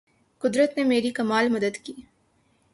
قدرت 0.41 0.77
نے 0.77 0.83
میری 0.83 1.11
کمال 1.11 1.49
مدد 1.49 1.77
کی 1.77 1.93